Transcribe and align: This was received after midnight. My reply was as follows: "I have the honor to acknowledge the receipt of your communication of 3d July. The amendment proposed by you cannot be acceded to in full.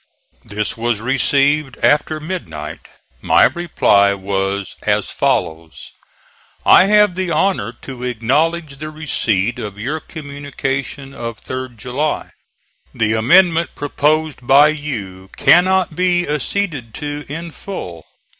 This 0.45 0.75
was 0.75 0.99
received 0.99 1.77
after 1.83 2.19
midnight. 2.19 2.87
My 3.21 3.43
reply 3.43 4.15
was 4.15 4.75
as 4.81 5.11
follows: 5.11 5.91
"I 6.65 6.85
have 6.85 7.13
the 7.13 7.29
honor 7.29 7.71
to 7.83 8.01
acknowledge 8.05 8.77
the 8.77 8.89
receipt 8.89 9.59
of 9.59 9.77
your 9.77 9.99
communication 9.99 11.13
of 11.13 11.43
3d 11.43 11.77
July. 11.77 12.31
The 12.95 13.13
amendment 13.13 13.75
proposed 13.75 14.39
by 14.47 14.69
you 14.69 15.29
cannot 15.37 15.95
be 15.95 16.27
acceded 16.27 16.95
to 16.95 17.23
in 17.29 17.51
full. 17.51 18.03